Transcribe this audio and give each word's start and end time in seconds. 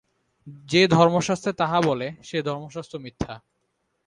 যে 0.65 0.81
ধর্মশাস্ত্রে 0.87 1.51
তাহা 1.53 1.79
বলে, 1.81 2.07
সে 2.23 2.37
ধর্মশাস্ত্র 2.41 2.95
মিথ্যা। 2.99 3.33